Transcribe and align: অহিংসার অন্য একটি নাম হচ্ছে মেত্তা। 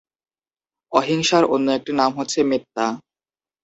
অহিংসার 0.91 1.43
অন্য 1.53 1.67
একটি 1.77 1.91
নাম 1.93 2.11
হচ্ছে 2.17 2.39
মেত্তা। 2.43 2.85